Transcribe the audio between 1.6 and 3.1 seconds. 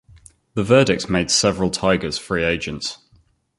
Tigers free agents.